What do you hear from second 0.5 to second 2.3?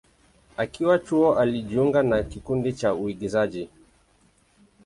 Akiwa chuo, alijiunga na